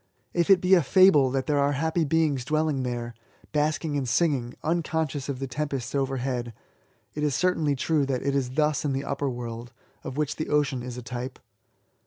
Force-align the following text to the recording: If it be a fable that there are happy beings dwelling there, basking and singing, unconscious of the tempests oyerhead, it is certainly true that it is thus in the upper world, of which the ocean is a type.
If 0.33 0.49
it 0.49 0.61
be 0.61 0.73
a 0.73 0.81
fable 0.81 1.29
that 1.29 1.45
there 1.45 1.59
are 1.59 1.73
happy 1.73 2.05
beings 2.05 2.43
dwelling 2.43 2.81
there, 2.81 3.13
basking 3.51 3.95
and 3.95 4.09
singing, 4.09 4.55
unconscious 4.63 5.29
of 5.29 5.37
the 5.37 5.45
tempests 5.45 5.93
oyerhead, 5.93 6.53
it 7.13 7.21
is 7.21 7.35
certainly 7.35 7.75
true 7.75 8.07
that 8.07 8.23
it 8.23 8.33
is 8.33 8.49
thus 8.49 8.83
in 8.83 8.93
the 8.93 9.05
upper 9.05 9.29
world, 9.29 9.73
of 10.03 10.17
which 10.17 10.37
the 10.37 10.49
ocean 10.49 10.81
is 10.81 10.97
a 10.97 11.03
type. 11.03 11.37